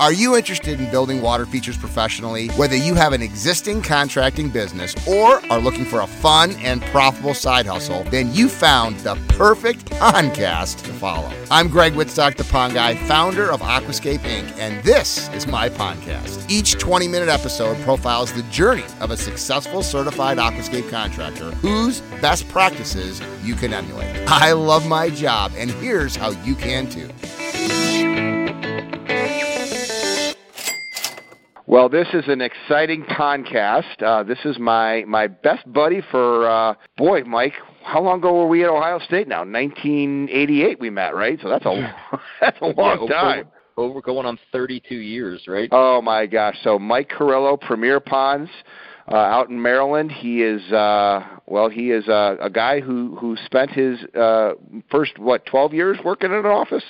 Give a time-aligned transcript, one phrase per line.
[0.00, 2.50] Are you interested in building water features professionally?
[2.50, 7.34] Whether you have an existing contracting business or are looking for a fun and profitable
[7.34, 11.32] side hustle, then you found the perfect podcast to follow.
[11.50, 16.48] I'm Greg Wittstock, the Pond Guy, founder of Aquascape Inc., and this is my podcast.
[16.48, 22.48] Each 20 minute episode profiles the journey of a successful certified aquascape contractor whose best
[22.50, 24.14] practices you can emulate.
[24.28, 27.10] I love my job, and here's how you can too.
[31.68, 34.02] Well, this is an exciting podcast.
[34.02, 37.52] Uh, this is my my best buddy for uh, boy, Mike.
[37.82, 39.28] How long ago were we at Ohio State?
[39.28, 41.38] Now, 1988, we met, right?
[41.42, 41.94] So that's a
[42.40, 43.48] that's a long yeah, time.
[43.76, 45.68] Over, over going on 32 years, right?
[45.70, 46.56] Oh my gosh!
[46.62, 48.48] So Mike Carrillo, Premier Ponds,
[49.12, 50.10] uh, out in Maryland.
[50.10, 54.52] He is uh, well, he is uh, a guy who who spent his uh,
[54.90, 56.84] first what 12 years working in an office.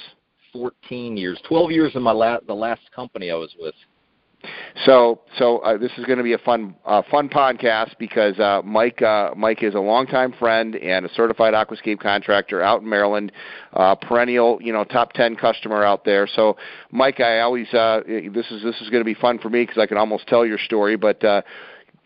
[0.53, 3.75] 14 years, 12 years in my la- the last company I was with.
[4.85, 8.63] So, so uh, this is going to be a fun, uh, fun podcast because uh,
[8.65, 13.33] Mike, uh, Mike is a longtime friend and a certified aquascape contractor out in Maryland,
[13.73, 16.29] uh, perennial, you know, top ten customer out there.
[16.29, 16.57] So,
[16.93, 19.79] Mike, I always uh, this is this is going to be fun for me because
[19.79, 21.23] I can almost tell your story, but.
[21.25, 21.43] Uh,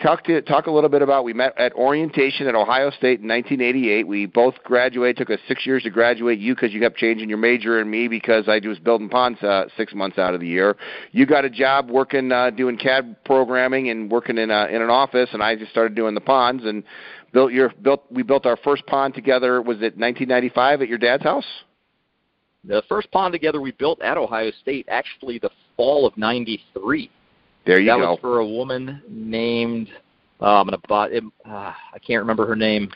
[0.03, 3.29] talk to talk a little bit about we met at orientation at Ohio State in
[3.29, 4.07] 1988.
[4.07, 5.17] We both graduated.
[5.17, 6.39] Took us six years to graduate.
[6.39, 9.67] You because you kept changing your major, and me because I was building ponds uh,
[9.77, 10.77] six months out of the year.
[11.13, 14.91] You got a job working uh, doing CAD programming and working in a, in an
[14.91, 16.83] office, and I just started doing the ponds and
[17.33, 18.05] built your built.
[18.11, 19.63] We built our first pond together.
[19.63, 21.47] Was it 1995 at your dad's house?
[22.65, 27.11] The first pond together we built at Ohio State, actually the fall of '93.
[27.67, 28.01] There you that go.
[28.01, 29.89] That was for a woman named
[30.43, 31.09] uh, I'm gonna buy.
[31.09, 32.91] It, uh, I can't remember her name.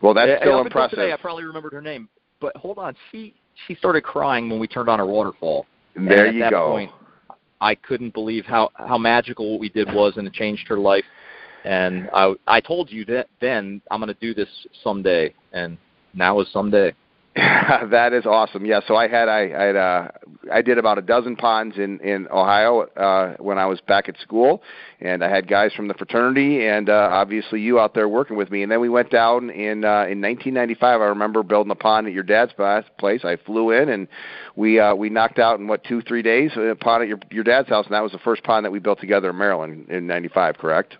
[0.00, 0.98] Well, that's yeah, still impressive.
[0.98, 2.08] Today, I probably remembered her name,
[2.40, 2.96] but hold on.
[3.12, 3.34] She
[3.66, 5.66] she started crying when we turned on our waterfall.
[5.94, 6.70] There and you at that go.
[6.70, 6.90] Point,
[7.60, 11.04] I couldn't believe how how magical what we did was, and it changed her life.
[11.64, 14.48] And I I told you that then I'm going to do this
[14.82, 15.78] someday, and
[16.14, 16.92] now is someday.
[17.90, 18.64] that is awesome.
[18.64, 20.08] Yeah, so I had I I had uh
[20.52, 24.18] I did about a dozen ponds in in Ohio uh when I was back at
[24.18, 24.60] school
[25.00, 28.50] and I had guys from the fraternity and uh obviously you out there working with
[28.50, 32.08] me and then we went down in uh in 1995 I remember building a pond
[32.08, 32.52] at your dad's
[32.98, 33.24] place.
[33.24, 34.08] I flew in and
[34.56, 37.44] we uh we knocked out in what 2 3 days a pond at your your
[37.44, 40.06] dad's house and that was the first pond that we built together in Maryland in
[40.08, 40.96] 95, correct?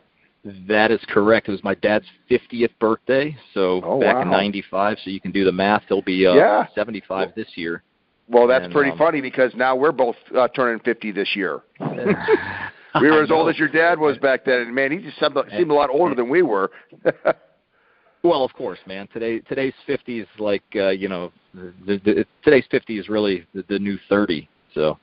[0.67, 1.49] That is correct.
[1.49, 4.23] It was my dad's 50th birthday, so oh, back wow.
[4.23, 4.99] in '95.
[5.05, 5.83] So you can do the math.
[5.89, 6.67] He'll be uh, yeah.
[6.75, 7.83] 75 this year.
[8.29, 11.61] Well, that's and, pretty um, funny because now we're both uh, turning 50 this year.
[11.81, 15.37] we were as old as your dad was back then, and man, he just seemed,
[15.57, 16.71] seemed a lot older than we were.
[18.23, 19.09] well, of course, man.
[19.13, 23.65] Today, today's 50 is like uh, you know, the, the, today's 50 is really the,
[23.69, 24.49] the new 30.
[24.75, 24.99] So,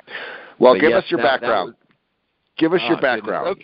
[0.59, 1.69] well, give yes, us your that, background.
[1.69, 1.75] Was,
[2.57, 3.57] give us oh, your background.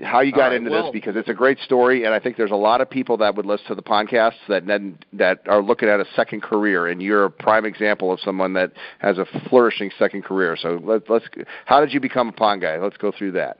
[0.00, 2.38] How you got right, into well, this because it's a great story, and I think
[2.38, 5.62] there's a lot of people that would listen to the podcasts that then, that are
[5.62, 9.26] looking at a second career, and you're a prime example of someone that has a
[9.48, 10.56] flourishing second career.
[10.58, 11.26] So let, let's.
[11.66, 12.78] How did you become a pond guy?
[12.78, 13.58] Let's go through that.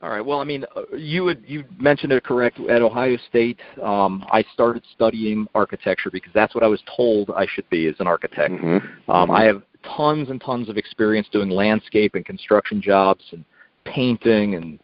[0.00, 0.24] All right.
[0.24, 2.58] Well, I mean, uh, you had, you mentioned it correct.
[2.58, 7.46] At Ohio State, um, I started studying architecture because that's what I was told I
[7.46, 8.54] should be as an architect.
[8.54, 9.10] Mm-hmm.
[9.10, 9.62] Um, I have
[9.96, 13.44] tons and tons of experience doing landscape and construction jobs and
[13.84, 14.80] painting and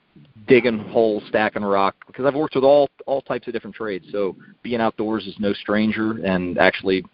[0.48, 4.06] digging holes, stacking rock because I've worked with all all types of different trades.
[4.10, 7.04] So being outdoors is no stranger, and actually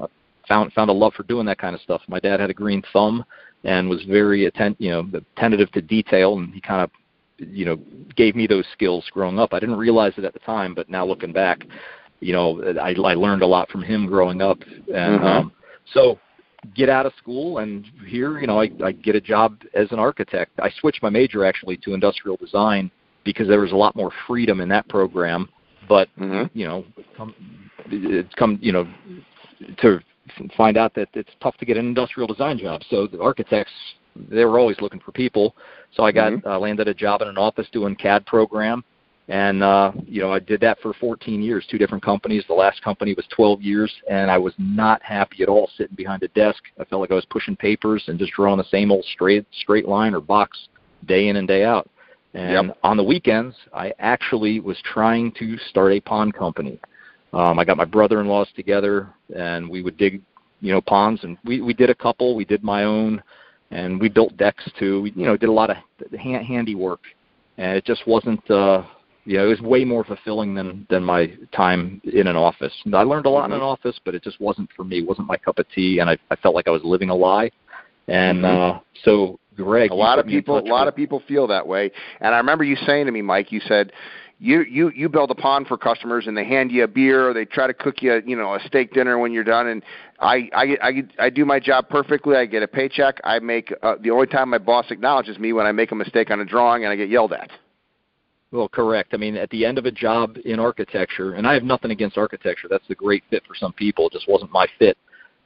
[0.49, 2.03] found found a love for doing that kind of stuff.
[2.09, 3.25] My dad had a green thumb
[3.65, 6.91] and was very attent, you know, attentive to detail, and he kind of
[7.39, 7.78] you know
[8.17, 9.53] gave me those skills growing up.
[9.53, 11.65] I didn't realize it at the time, but now looking back,
[12.21, 15.25] you know, I, I learned a lot from him growing up, and mm-hmm.
[15.25, 15.53] um,
[15.93, 16.19] so
[16.75, 19.99] get out of school and here you know I, I get a job as an
[19.99, 22.91] architect i switched my major actually to industrial design
[23.25, 25.49] because there was a lot more freedom in that program
[25.89, 26.47] but mm-hmm.
[26.57, 26.85] you know
[27.17, 27.35] come,
[27.91, 28.87] it's come you know
[29.79, 30.01] to
[30.57, 33.72] find out that it's tough to get an industrial design job so the architects
[34.31, 35.54] they were always looking for people
[35.93, 36.48] so i got mm-hmm.
[36.48, 38.84] uh, landed a job in an office doing cad program
[39.28, 42.45] and uh, you know I did that for 14 years, two different companies.
[42.47, 46.22] The last company was 12 years, and I was not happy at all sitting behind
[46.22, 46.63] a desk.
[46.78, 49.89] I felt like I was pushing papers and just drawing the same old straight straight
[49.89, 50.69] line or box
[51.07, 51.89] day in and day out.
[52.34, 52.78] And yep.
[52.83, 56.81] on the weekends, I actually was trying to start a pond company.
[57.33, 60.21] Um, I got my brother-in-laws together, and we would dig,
[60.60, 62.34] you know, ponds, and we we did a couple.
[62.34, 63.22] We did my own,
[63.71, 65.03] and we built decks too.
[65.03, 65.77] We you know did a lot of
[66.19, 67.01] hand, handiwork,
[67.59, 68.48] and it just wasn't.
[68.51, 68.84] uh
[69.27, 72.75] you know, it was way more fulfilling than than my time in an office.
[72.92, 74.98] I learned a lot in an office, but it just wasn't for me.
[74.98, 77.15] It wasn't my cup of tea, and I, I felt like I was living a
[77.15, 77.51] lie.
[78.09, 78.77] And mm-hmm.
[78.77, 81.91] uh, so Greg, a lot of people, a lot of people feel that way.
[82.21, 83.92] And I remember you saying to me, Mike, you said
[84.39, 87.34] you you you build a pond for customers and they hand you a beer or
[87.34, 89.83] they try to cook you you know a steak dinner when you're done and
[90.21, 92.36] I I I, I do my job perfectly.
[92.36, 93.21] I get a paycheck.
[93.24, 96.30] I make uh, the only time my boss acknowledges me when I make a mistake
[96.30, 97.50] on a drawing and I get yelled at.
[98.50, 99.15] Well, correct.
[99.15, 102.16] I mean, at the end of a job in architecture, and I have nothing against
[102.16, 102.68] architecture.
[102.71, 104.07] That's a great fit for some people.
[104.07, 104.97] It just wasn't my fit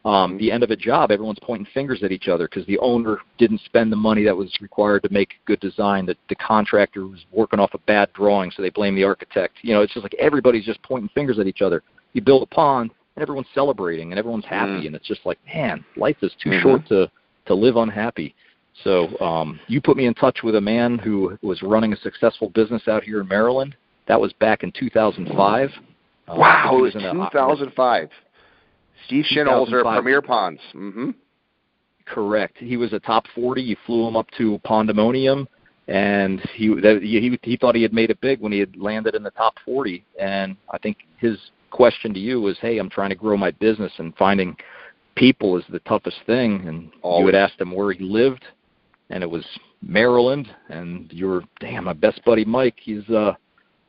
[0.08, 3.18] um, the end of a job, everyone's pointing fingers at each other because the owner
[3.36, 6.06] didn't spend the money that was required to make a good design.
[6.06, 9.56] That the contractor was working off a bad drawing, so they blame the architect.
[9.60, 11.82] You know, it's just like everybody's just pointing fingers at each other.
[12.14, 14.86] You build a pond, and everyone's celebrating, and everyone's happy, mm.
[14.86, 16.62] and it's just like, man, life is too mm-hmm.
[16.62, 17.10] short to
[17.44, 18.34] to live unhappy.
[18.84, 22.48] So um, you put me in touch with a man who was running a successful
[22.48, 23.76] business out here in Maryland.
[24.06, 25.70] That was back in 2005.
[26.28, 28.08] Wow, uh, it was 2005.
[29.06, 30.60] Steve Shinholzer, Premier Ponds.
[30.74, 31.10] Mm-hmm.
[32.06, 32.56] Correct.
[32.58, 33.62] He was a top 40.
[33.62, 35.46] You flew him up to Pondemonium,
[35.88, 39.22] and he, he he thought he had made it big when he had landed in
[39.22, 40.04] the top 40.
[40.18, 41.38] And I think his
[41.70, 44.56] question to you was, "Hey, I'm trying to grow my business, and finding
[45.16, 47.20] people is the toughest thing." And Always.
[47.20, 48.44] you had asked him where he lived,
[49.10, 49.44] and it was
[49.82, 50.48] Maryland.
[50.70, 52.76] And you were, damn, my best buddy Mike.
[52.80, 53.34] He's uh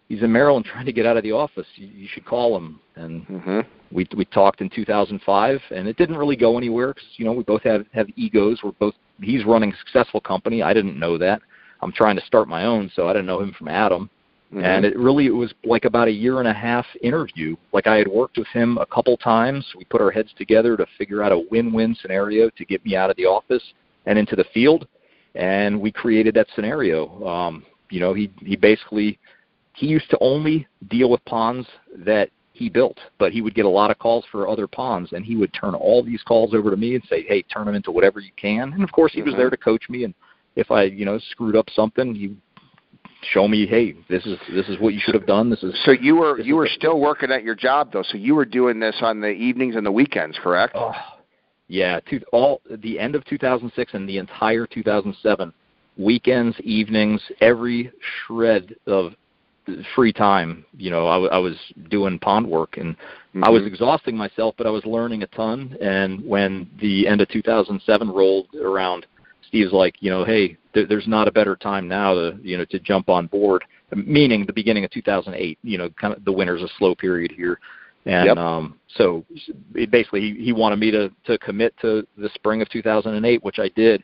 [0.09, 1.67] he's in Maryland trying to get out of the office.
[1.75, 2.79] You, you should call him.
[2.95, 3.59] And mm-hmm.
[3.91, 7.43] we we talked in 2005, and it didn't really go anywhere because you know we
[7.43, 8.59] both have have egos.
[8.63, 10.61] We're both he's running a successful company.
[10.61, 11.41] I didn't know that.
[11.81, 14.09] I'm trying to start my own, so I didn't know him from Adam.
[14.53, 14.65] Mm-hmm.
[14.65, 17.55] And it really it was like about a year and a half interview.
[17.71, 19.65] Like I had worked with him a couple times.
[19.77, 23.11] We put our heads together to figure out a win-win scenario to get me out
[23.11, 23.63] of the office
[24.07, 24.87] and into the field,
[25.35, 27.23] and we created that scenario.
[27.27, 29.19] Um, you know, he he basically
[29.79, 31.65] he used to only deal with ponds
[31.99, 35.23] that he built, but he would get a lot of calls for other ponds, and
[35.23, 37.89] he would turn all these calls over to me and say, "Hey, turn them into
[37.89, 39.29] whatever you can." And of course, he mm-hmm.
[39.29, 40.13] was there to coach me, and
[40.57, 42.35] if I, you know, screwed up something, he
[43.21, 45.91] show me, "Hey, this is this is what you should have done." This is so
[45.91, 48.97] you were you were still working at your job though, so you were doing this
[49.01, 50.73] on the evenings and the weekends, correct?
[50.75, 50.91] Oh,
[51.69, 55.53] yeah, to, all the end of 2006 and the entire 2007
[55.95, 57.91] weekends, evenings, every
[58.27, 59.13] shred of
[59.95, 61.55] free time, you know, I, w- I was
[61.89, 63.43] doing pond work and mm-hmm.
[63.43, 63.73] I was mm-hmm.
[63.73, 65.77] exhausting myself, but I was learning a ton.
[65.81, 69.05] And when the end of 2007 rolled around,
[69.47, 72.65] Steve's like, you know, hey, th- there's not a better time now to, you know,
[72.65, 73.63] to jump on board.
[73.95, 75.57] Meaning the beginning of 2008.
[75.63, 77.59] You know, kind of the winter's a slow period here.
[78.05, 78.37] And yep.
[78.37, 79.25] um, so
[79.91, 83.69] basically, he, he wanted me to to commit to the spring of 2008, which I
[83.69, 84.03] did.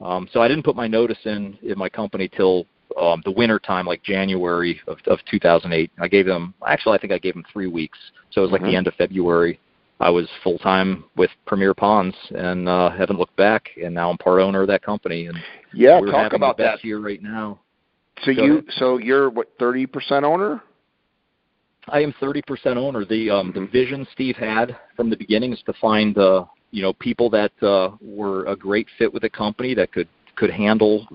[0.00, 2.66] Um, so I didn't put my notice in in my company till
[2.98, 5.90] um, the winter time, like January of, of 2008.
[5.98, 7.98] I gave them actually, I think I gave them three weeks,
[8.30, 8.70] so it was like mm-hmm.
[8.70, 9.58] the end of February.
[10.00, 13.70] I was full time with Premier Ponds and uh, haven't looked back.
[13.82, 15.26] And now I'm part owner of that company.
[15.26, 15.38] And
[15.72, 17.60] yeah, we're talk about the best that year right now.
[18.24, 18.64] So Go you, ahead.
[18.76, 20.62] so you're what 30 percent owner?
[21.88, 23.04] I am 30% owner.
[23.04, 23.60] The um, mm-hmm.
[23.60, 27.52] the vision Steve had from the beginning is to find uh, you know people that
[27.62, 31.06] uh, were a great fit with the company that could could handle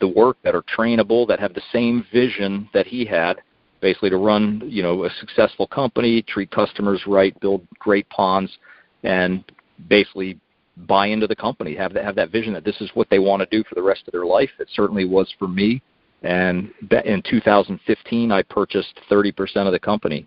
[0.00, 3.40] the work that are trainable, that have the same vision that he had,
[3.80, 8.58] basically to run you know a successful company, treat customers right, build great ponds,
[9.02, 9.44] and
[9.88, 10.38] basically
[10.86, 13.40] buy into the company, have that have that vision that this is what they want
[13.40, 14.50] to do for the rest of their life.
[14.58, 15.82] It certainly was for me.
[16.22, 16.72] And
[17.04, 20.26] in 2015, I purchased 30% of the company.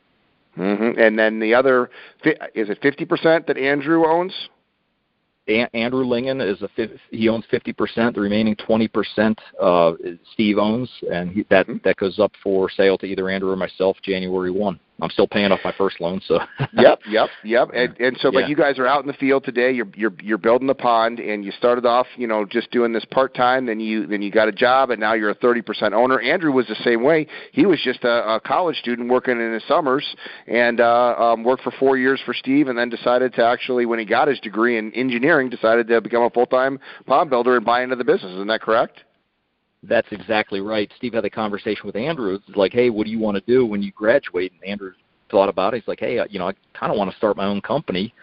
[0.58, 1.00] Mm-hmm.
[1.00, 1.90] And then the other
[2.24, 4.34] is it 50% that Andrew owns?
[5.48, 6.70] Andrew Lingen is a
[7.10, 8.14] he owns 50%.
[8.14, 9.94] The remaining 20% uh,
[10.34, 11.78] Steve owns, and he, that mm-hmm.
[11.84, 14.80] that goes up for sale to either Andrew or myself January 1.
[15.02, 16.22] I'm still paying off my first loan.
[16.26, 16.40] So.
[16.74, 17.70] yep, yep, yep.
[17.74, 18.48] And, and so, but yeah.
[18.48, 19.72] you guys are out in the field today.
[19.72, 23.06] You're you're you're building the pond, and you started off, you know, just doing this
[23.06, 23.66] part time.
[23.66, 26.22] Then you then you got a job, and now you're a 30% owner.
[26.22, 27.28] Andrew was the same way.
[27.52, 30.06] He was just a, a college student working in his summers,
[30.48, 34.00] and uh, um, worked for four years for Steve, and then decided to actually, when
[34.00, 37.66] he got his degree in engineering, decided to become a full time pond builder and
[37.66, 38.32] buy into the business.
[38.32, 39.04] Isn't that correct?
[39.84, 40.92] That's exactly right.
[40.98, 42.36] Steve had a conversation with Andrew.
[42.36, 44.52] It's like, hey, what do you want to do when you graduate?
[44.52, 44.92] And Andrew
[45.30, 45.78] thought about it.
[45.78, 48.14] He's like, hey, uh, you know, I kind of want to start my own company.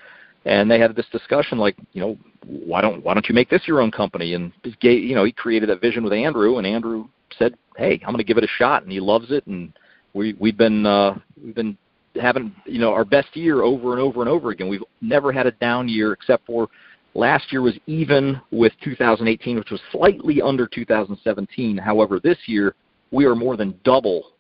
[0.44, 3.66] And they had this discussion, like, you know, why don't why don't you make this
[3.66, 4.34] your own company?
[4.34, 8.18] And you know, he created that vision with Andrew, and Andrew said, hey, I'm going
[8.18, 9.46] to give it a shot, and he loves it.
[9.46, 9.72] And
[10.14, 11.76] we we've been uh, we've been
[12.20, 14.68] having you know our best year over and over and over again.
[14.68, 16.68] We've never had a down year except for
[17.14, 21.76] Last year was even with 2018, which was slightly under 2017.
[21.76, 22.74] However, this year
[23.10, 24.32] we are more than double,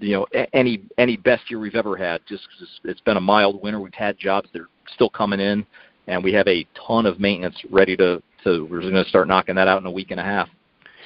[0.00, 2.20] you know, any any best year we've ever had.
[2.28, 2.46] Just
[2.84, 5.66] it's been a mild winter, we've had jobs that are still coming in,
[6.06, 8.22] and we have a ton of maintenance ready to.
[8.44, 10.48] to we're going to start knocking that out in a week and a half.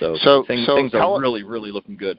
[0.01, 2.19] So, so things, so things are really really looking good.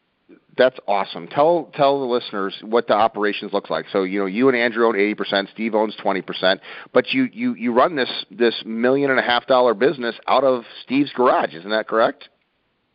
[0.58, 1.28] That's awesome.
[1.28, 3.86] Tell tell the listeners what the operations looks like.
[3.92, 6.60] So you know you and Andrew own eighty percent, Steve owns twenty percent,
[6.94, 10.64] but you you you run this this million and a half dollar business out of
[10.84, 11.54] Steve's garage.
[11.54, 12.30] Isn't that correct?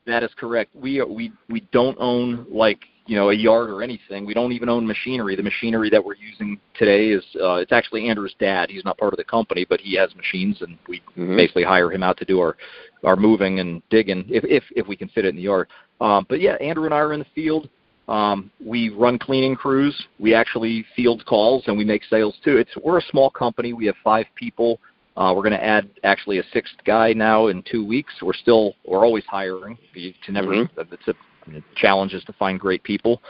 [0.06, 0.74] That is correct.
[0.74, 4.26] We we we don't own like you know a yard or anything.
[4.26, 5.36] We don't even own machinery.
[5.36, 8.70] The machinery that we're using today is uh, it's actually Andrew's dad.
[8.70, 11.36] He's not part of the company, but he has machines, and we Mhm.
[11.36, 12.56] basically hire him out to do our
[13.04, 15.68] our moving and digging if if if we can fit it in the yard.
[16.00, 17.68] Um, but yeah, Andrew and I are in the field.
[18.08, 20.06] Um, we run cleaning crews.
[20.18, 22.56] We actually field calls and we make sales too.
[22.56, 23.72] It's we're a small company.
[23.72, 24.80] We have five people.
[25.16, 28.14] Uh, we're going to add actually a sixth guy now in two weeks.
[28.22, 29.78] We're still we're always hiring.
[29.94, 30.48] You can never.
[30.48, 30.68] Mhm.
[30.76, 31.14] It's a
[31.46, 33.22] the challenge is to find great people.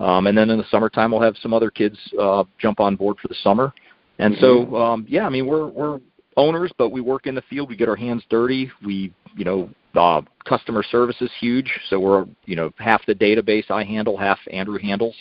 [0.00, 3.16] Um, and then in the summertime, we'll have some other kids uh, jump on board
[3.20, 3.72] for the summer.
[4.20, 6.00] And so, um, yeah, I mean, we're we're
[6.38, 7.68] owners, but we work in the field.
[7.68, 8.70] We get our hands dirty.
[8.86, 11.70] We, you know, uh, customer service is huge.
[11.90, 15.16] So we're, you know, half the database I handle, half Andrew handles.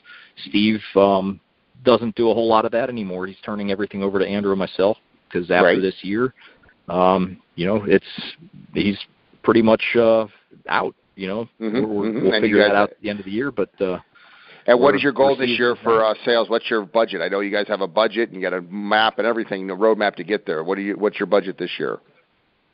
[0.47, 1.39] Steve um,
[1.83, 3.25] doesn't do a whole lot of that anymore.
[3.25, 4.97] He's turning everything over to Andrew and myself
[5.27, 5.81] because after Right.
[5.81, 6.33] this year,
[6.87, 8.05] um, you know, it's
[8.73, 8.97] he's
[9.41, 10.27] pretty much uh,
[10.69, 10.93] out.
[11.15, 12.21] You know, Mhm, we're, mhm.
[12.21, 13.51] we'll And you figure that out at the end of the year.
[13.51, 13.97] But uh,
[14.67, 16.49] And what is your goal this year for uh, sales?
[16.49, 17.21] What's your budget?
[17.21, 19.75] I know you guys have a budget and you got a map and everything, a
[19.75, 20.63] roadmap to get there.
[20.63, 20.95] What do you?
[20.95, 21.99] What's your budget this year?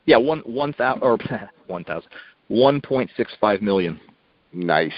[0.06, 1.18] yeah, one one thousand or
[1.68, 2.10] one thousand
[2.48, 4.00] one point six five million.
[4.52, 4.94] Nice.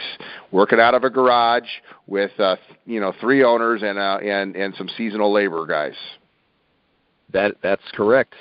[0.51, 1.67] Working out of a garage
[2.07, 5.95] with uh, you know three owners and uh, and and some seasonal labor guys.
[7.31, 8.35] That that's correct.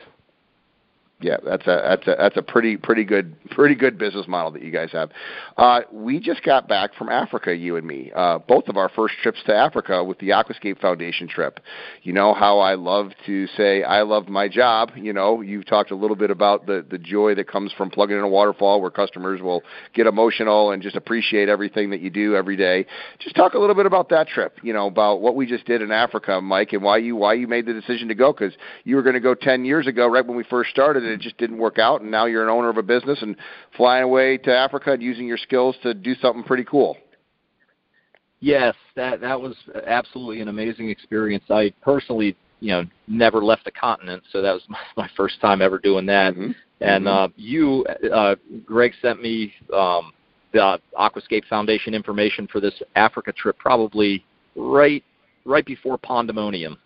[1.25, 4.63] Yeah, that's a that's a that's a pretty pretty good pretty good business model that
[4.63, 5.11] you guys have.
[5.57, 8.13] Uh, we just got back from Africa, you and me.
[8.15, 11.61] Uh, both of our first trips to Africa with the Aquascape Foundation trip.
[12.03, 14.91] You know how I love to say I love my job.
[14.97, 18.19] You know, you've talked a little bit about the the joy that comes from plugging
[18.19, 19.63] in a waterfall, where customers will
[19.95, 22.85] get emotional and just appreciate everything that you do every day.
[23.19, 24.59] Just talk a little bit about that trip.
[24.63, 27.49] You know, about what we just did in Africa, Mike, and why you why you
[27.49, 28.53] made the decision to go because
[28.85, 31.39] you were going to go 10 years ago, right when we first started, it just
[31.39, 32.01] didn't work out.
[32.01, 33.37] And now you're an owner of a business and
[33.77, 36.97] flying away to Africa and using your skills to do something pretty cool.
[38.41, 39.57] Yes, that that was
[39.87, 41.45] absolutely an amazing experience.
[41.49, 45.63] I personally, you know, never left the continent, so that was my, my first time
[45.63, 46.35] ever doing that.
[46.35, 46.55] Mhm.
[46.81, 47.09] And Mhm.
[47.09, 48.35] uh, you, uh,
[48.67, 50.13] Greg, sent me um,
[50.53, 54.25] the Aquascape Foundation information for this Africa trip, probably
[54.57, 55.03] right
[55.47, 56.77] right before Pondemonium.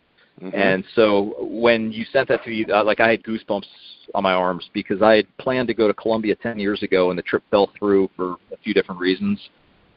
[0.40, 0.54] Mhm.
[0.54, 3.66] And so when you sent that to me, uh, like I had goosebumps
[4.14, 7.18] on my arms because I had planned to go to Colombia 10 years ago, and
[7.18, 9.50] the trip fell through for a few different reasons.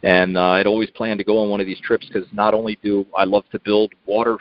[0.04, 2.78] And uh, I'd always planned to go on one of these trips because not only
[2.82, 4.38] do I love to build water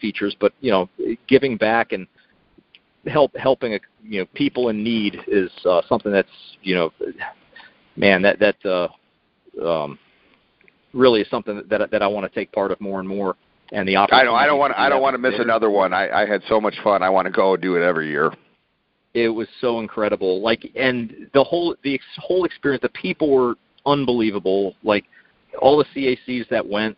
[0.00, 0.88] features, but you know,
[1.28, 2.06] giving back and
[3.06, 6.28] help helping you know people in need is uh, something that's
[6.62, 6.92] you know,
[7.96, 8.88] man, that that uh,
[9.64, 9.98] um,
[10.92, 13.36] really is something that that I want to take part of more and more.
[13.74, 14.36] And the I opportunity don't.
[14.36, 14.72] I don't want.
[14.72, 15.42] to I do don't want to miss there.
[15.42, 15.92] another one.
[15.92, 17.02] I, I had so much fun.
[17.02, 18.32] I want to go do it every year.
[19.14, 23.54] it was so incredible like and the whole the ex- whole experience the people were
[23.86, 25.04] unbelievable like
[25.60, 26.96] all the cacs that went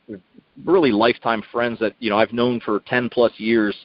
[0.65, 3.77] really lifetime friends that you know i've known for 10 plus years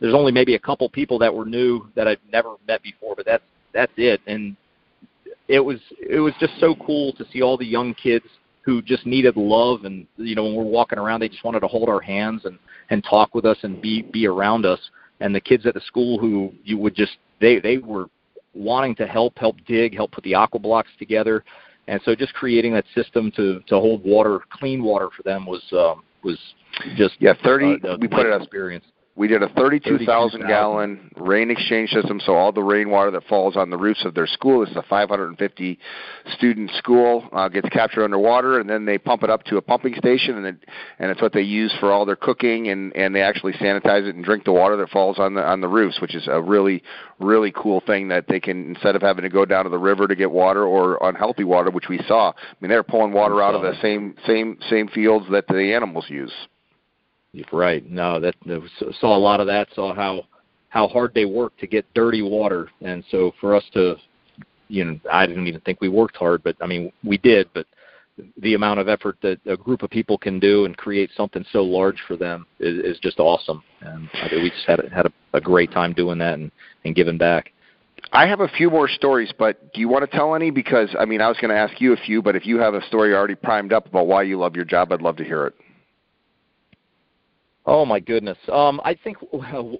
[0.00, 3.26] there's only maybe a couple people that were new that i've never met before but
[3.26, 3.42] that's
[3.74, 4.56] that's it and
[5.48, 5.80] it was
[6.16, 8.26] it was just so cool to see all the young kids
[8.62, 11.66] who just needed love and you know when we're walking around they just wanted to
[11.66, 12.58] hold our hands and
[12.90, 14.80] and talk with us and be be around us.
[15.20, 18.06] And the kids at the school who you would just they they were
[18.54, 21.44] wanting to help help dig help put the AquaBlox together.
[21.88, 25.62] And so just creating that system to to hold water clean water for them was
[25.72, 26.38] um was
[26.96, 28.84] just Yeah, 30 uh, we put it experience
[29.16, 30.40] We did a 32,000 32,000.
[30.46, 34.60] gallon RainXchange system, so all the rainwater that falls on the roofs of their school,
[34.60, 35.78] this is a 550
[36.34, 39.94] student school, uh, gets captured underwater, and then they pump it up to a pumping
[39.96, 40.64] station, and it,
[41.00, 44.14] and it's what they use for all their cooking, and and they actually sanitize it
[44.14, 46.82] and drink the water that falls on the on the roofs, which is a really
[47.18, 50.06] really cool thing that they can instead of having to go down to the river
[50.06, 52.30] to get water or unhealthy water, which we saw.
[52.30, 56.06] I mean, they're pulling water out of the same same same fields that the animals
[56.08, 56.32] use.
[57.52, 57.88] Right.
[57.88, 58.34] No, that,
[59.00, 59.68] saw a lot of that.
[59.74, 60.24] Saw how
[60.68, 63.96] how hard they work to get dirty water, and so for us to,
[64.68, 67.48] you know, I didn't even think we worked hard, but I mean we did.
[67.54, 67.66] But
[68.38, 71.62] the amount of effort that a group of people can do and create something so
[71.62, 73.62] large for them is, is just awesome.
[73.80, 76.50] And I think we just had had a, a great time doing that and,
[76.84, 77.52] and giving back.
[78.12, 80.50] I have a few more stories, but do you want to tell any?
[80.50, 82.74] Because I mean, I was going to ask you a few, but if you have
[82.74, 85.46] a story already primed up about why you love your job, I'd love to hear
[85.46, 85.54] it.
[87.66, 88.38] Oh my goodness.
[88.52, 89.18] Um, I think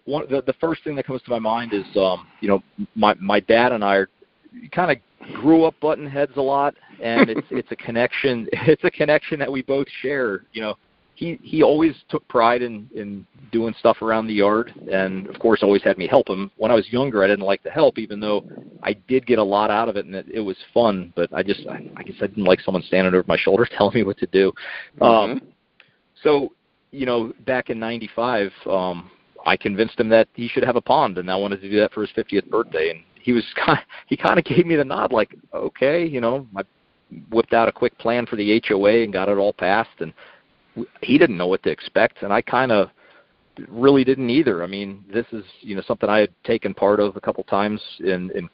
[0.04, 2.62] one the, the first thing that comes to my mind is um, you know
[2.94, 4.08] my my dad and I are
[4.72, 4.98] kind of
[5.34, 8.48] grew up button heads a lot, and it's it's a connection.
[8.66, 10.44] It's a connection that we both share.
[10.52, 10.74] You know,
[11.14, 15.62] he he always took pride in in doing stuff around the yard, and of course
[15.62, 16.50] always had me help him.
[16.56, 18.44] When I was younger, I didn't like to help, even though
[18.82, 21.12] I did get a lot out of it, and it, it was fun.
[21.16, 23.94] But I just I, I guess I didn't like someone standing over my shoulder telling
[23.94, 24.52] me what to do.
[25.00, 25.02] Mm-hmm.
[25.02, 25.42] Um,
[26.22, 26.52] so
[26.90, 29.10] you know, back in '95, um,
[29.46, 31.92] I convinced him that he should have a pond, and I wanted to do that
[31.92, 32.90] for his 50th birthday.
[32.90, 36.46] And he was kind he kind of gave me the nod, like, okay, you know,
[36.56, 36.62] I
[37.30, 40.12] whipped out a quick plan for the HOA and got it all passed, and
[41.02, 42.90] he didn't know what to expect, and I kind of
[43.68, 44.62] really didn't either.
[44.62, 47.80] I mean, this is you know something I had taken part of a couple times
[48.00, 48.48] in in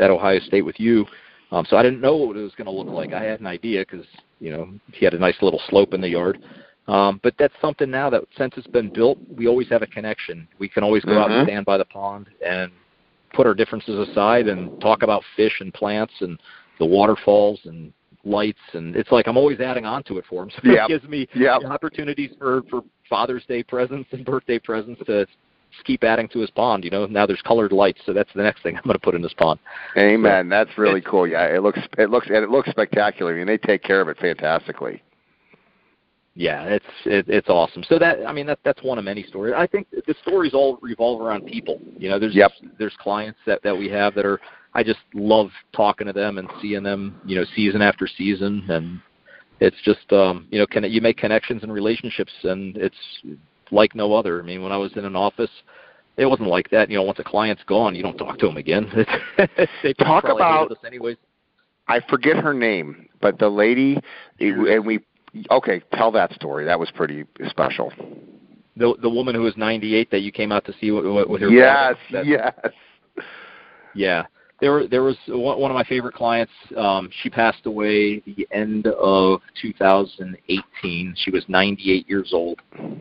[0.00, 1.06] at Ohio State with you.
[1.50, 3.12] Um, so I didn't know what it was going to look like.
[3.12, 4.06] I had an idea because
[4.40, 6.42] you know he had a nice little slope in the yard,
[6.88, 10.48] um, but that's something now that since it's been built, we always have a connection.
[10.58, 11.20] We can always go mm-hmm.
[11.20, 12.72] out and stand by the pond and
[13.32, 16.38] put our differences aside and talk about fish and plants and
[16.78, 17.92] the waterfalls and
[18.24, 20.50] lights and it's like I'm always adding on to it for him.
[20.62, 20.88] So yep.
[20.88, 21.62] it gives me yep.
[21.64, 25.26] opportunities for for Father's Day presents and birthday presents to
[25.84, 26.84] keep adding to his pond.
[26.84, 29.14] You know, now there's colored lights, so that's the next thing I'm going to put
[29.14, 29.58] in this pond.
[29.96, 30.46] Amen.
[30.46, 31.26] So, that's really cool.
[31.26, 33.34] Yeah, it looks it looks and it looks spectacular.
[33.34, 35.02] I mean, they take care of it fantastically
[36.34, 37.84] yeah, it's it, it's awesome.
[37.88, 39.54] So that I mean that that's one of many stories.
[39.56, 41.80] I think the stories all revolve around people.
[41.98, 42.52] You know, there's yep.
[42.78, 44.40] there's clients that that we have that are
[44.74, 49.00] I just love talking to them and seeing them, you know, season after season and
[49.60, 52.96] it's just um, you know, can you make connections and relationships and it's
[53.70, 54.40] like no other.
[54.40, 55.50] I mean, when I was in an office,
[56.16, 56.90] it wasn't like that.
[56.90, 58.90] You know, once a client's gone, you don't talk to them again.
[59.82, 61.16] they talk about us anyways.
[61.88, 63.98] I forget her name, but the lady,
[64.38, 65.00] and we
[65.50, 66.64] Okay, tell that story.
[66.64, 67.92] That was pretty special.
[68.76, 71.48] The the woman who was 98 that you came out to see with, with her.
[71.48, 72.54] Yes, brother, yes.
[73.94, 74.24] Yeah,
[74.62, 76.52] there there was one of my favorite clients.
[76.76, 81.14] Um, she passed away the end of 2018.
[81.16, 82.60] She was 98 years old.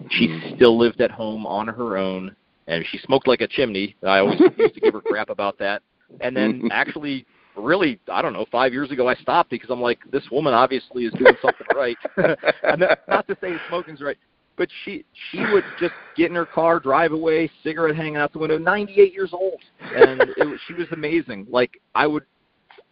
[0.10, 0.55] She mm.
[0.55, 2.36] still lived at home on her own,
[2.67, 3.95] and she smoked like a chimney.
[4.03, 5.84] I always used to give her crap about that.
[6.19, 9.99] And then actually really, I don't know, five years ago I stopped because I'm like,
[10.11, 11.97] this woman obviously is doing something right.
[12.63, 14.17] and not to say smoking's right,
[14.57, 18.39] but she she would just get in her car, drive away, cigarette hanging out the
[18.39, 18.57] window.
[18.57, 21.47] 98 years old, and it, was, she was amazing.
[21.49, 22.25] Like I would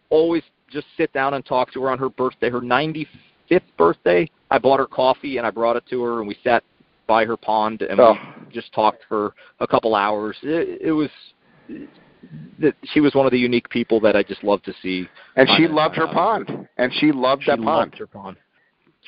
[0.08, 3.06] always just sit down and talk to her on her birthday, her 95th
[3.76, 4.28] birthday.
[4.50, 6.64] I bought her coffee and I brought it to her, and we sat
[7.06, 8.14] by her pond and oh.
[8.46, 10.36] we just talked for a couple hours.
[10.42, 11.10] It, it was
[12.58, 15.08] that she was one of the unique people that I just loved to see.
[15.36, 16.68] And she loved her pond.
[16.76, 17.98] And she loved she that loved pond.
[17.98, 18.36] her pond.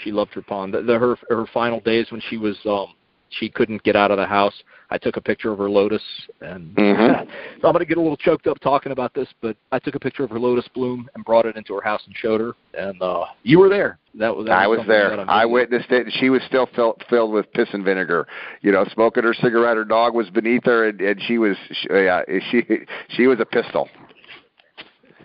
[0.02, 0.74] She loved her pond.
[0.74, 2.94] The, the, her her final days when she was um
[3.38, 4.54] she couldn't get out of the house.
[4.90, 6.02] I took a picture of her lotus,
[6.42, 7.30] and mm-hmm.
[7.60, 9.28] so I'm going to get a little choked up talking about this.
[9.40, 12.02] But I took a picture of her lotus bloom and brought it into her house
[12.04, 12.52] and showed her.
[12.74, 13.98] And uh, you were there.
[14.14, 14.46] That was.
[14.46, 15.30] That I was, was there.
[15.30, 16.12] I witnessed it.
[16.20, 18.26] She was still filled filled with piss and vinegar.
[18.60, 19.76] You know, smoking her cigarette.
[19.76, 21.56] Her dog was beneath her, and, and she was.
[21.70, 22.62] She, yeah, she
[23.08, 23.88] she was a pistol.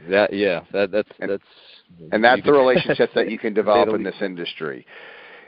[0.09, 0.61] That yeah.
[0.71, 1.43] That that's and, that's.
[2.11, 4.85] And that's the relationship that you can develop in this industry.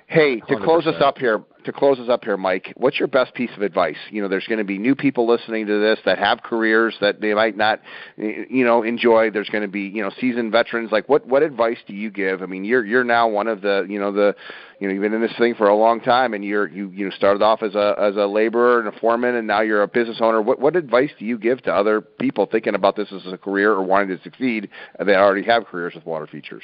[0.09, 0.63] Hey, to 100%.
[0.63, 3.61] close us up here, to close us up here, Mike, what's your best piece of
[3.61, 3.95] advice?
[4.09, 7.21] You know, there's going to be new people listening to this that have careers that
[7.21, 7.79] they might not,
[8.17, 9.29] you know, enjoy.
[9.29, 10.91] There's going to be, you know, seasoned veterans.
[10.91, 12.41] Like, what what advice do you give?
[12.41, 14.35] I mean, you're you're now one of the, you know, the,
[14.79, 17.05] you know, you've been in this thing for a long time, and you're you you
[17.05, 19.87] know started off as a as a laborer and a foreman, and now you're a
[19.87, 20.41] business owner.
[20.41, 23.73] What what advice do you give to other people thinking about this as a career
[23.73, 24.69] or wanting to succeed?
[25.05, 26.63] They already have careers with water features.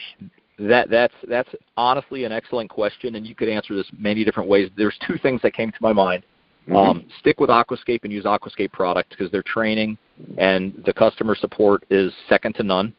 [0.57, 4.69] That that's that's honestly an excellent question, and you could answer this many different ways.
[4.77, 6.23] There's two things that came to my mind.
[6.67, 6.75] Mm-hmm.
[6.75, 9.97] Um, stick with Aquascape and use Aquascape product because their training
[10.37, 12.93] and the customer support is second to none.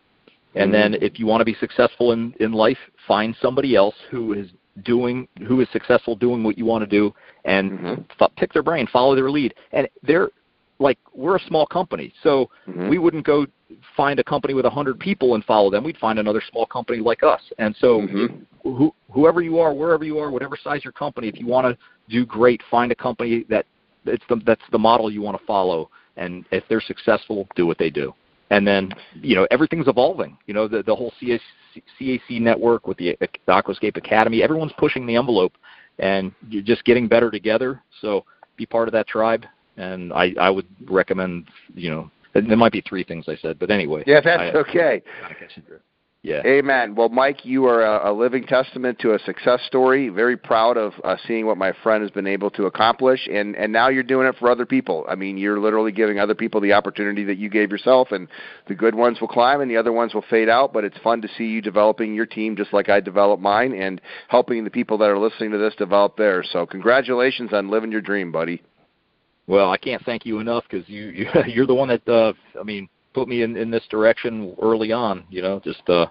[0.54, 0.92] And mm-hmm.
[0.92, 4.48] then if you want to be successful in in life, find somebody else who is
[4.84, 7.14] doing who is successful doing what you want to do
[7.44, 8.02] and mm-hmm.
[8.20, 9.54] f- pick their brain, follow their lead.
[9.72, 10.30] And they're
[10.78, 12.88] like we're a small company, so mm-hmm.
[12.88, 13.46] we wouldn't go
[13.96, 15.84] find a company with a hundred people and follow them.
[15.84, 17.40] We'd find another small company like us.
[17.58, 18.42] And so, mm-hmm.
[18.62, 21.78] who, whoever you are, wherever you are, whatever size your company, if you want to
[22.12, 23.66] do great, find a company that
[24.04, 25.90] it's the that's the model you want to follow.
[26.16, 28.14] And if they're successful, do what they do.
[28.50, 30.38] And then, you know, everything's evolving.
[30.46, 31.40] You know, the the whole CAC,
[32.00, 35.52] CAC network with the, the Aquascape Academy, everyone's pushing the envelope,
[35.98, 37.82] and you're just getting better together.
[38.00, 38.24] So
[38.56, 39.44] be part of that tribe
[39.76, 43.70] and I, I would recommend, you know, there might be three things I said, but
[43.70, 44.04] anyway.
[44.06, 45.02] Yeah, that's I, okay.
[46.26, 46.42] Yeah.
[46.44, 46.96] Amen.
[46.96, 50.08] Well, Mike, you are a, a living testament to a success story.
[50.08, 53.72] Very proud of uh, seeing what my friend has been able to accomplish, and and
[53.72, 55.06] now you're doing it for other people.
[55.08, 58.26] I mean, you're literally giving other people the opportunity that you gave yourself, and
[58.66, 60.72] the good ones will climb, and the other ones will fade out.
[60.72, 64.00] But it's fun to see you developing your team just like I developed mine, and
[64.26, 66.48] helping the people that are listening to this develop theirs.
[66.52, 68.64] So, congratulations on living your dream, buddy.
[69.46, 72.62] Well, I can't thank you enough because you, you you're the one that uh, I
[72.62, 75.24] mean put me in in this direction early on.
[75.30, 76.06] You know, just uh,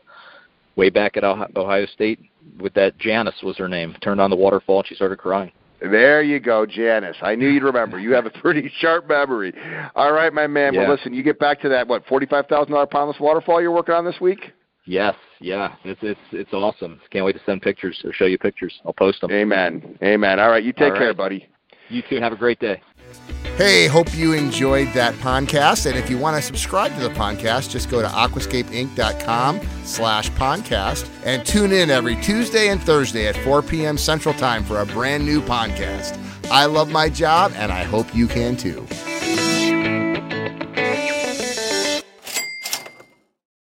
[0.76, 2.20] way back at Ohio State
[2.60, 3.96] with that Janice was her name.
[4.02, 5.52] Turned on the waterfall and she started crying.
[5.82, 7.18] There you go, Janice.
[7.22, 8.00] I knew you'd remember.
[8.00, 9.54] You have a pretty sharp memory.
[9.96, 10.74] All right, my man.
[10.74, 10.82] Yeah.
[10.82, 13.94] Well, listen, you get back to that what forty-five thousand dollar pondless waterfall you're working
[13.94, 14.52] on this week.
[14.88, 17.02] Yes, yeah, it's it's it's awesome.
[17.12, 18.80] Can't wait to send pictures or show you pictures.
[18.86, 19.32] I'll post them.
[19.32, 19.98] Amen.
[20.02, 20.40] Amen.
[20.40, 21.48] All right, you take care, buddy.
[21.90, 22.20] You too.
[22.20, 22.82] Have a great day.
[23.58, 25.86] Hey, hope you enjoyed that podcast.
[25.86, 31.10] And if you want to subscribe to the podcast, just go to aquascapeinc.com slash podcast
[31.24, 33.98] and tune in every Tuesday and Thursday at 4 p.m.
[33.98, 36.20] Central Time for a brand new podcast.
[36.52, 38.86] I love my job, and I hope you can too.